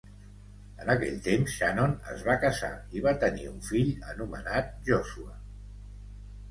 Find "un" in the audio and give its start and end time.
3.53-3.63